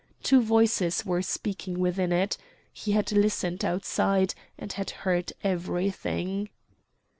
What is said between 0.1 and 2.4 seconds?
Two voices were speaking within it.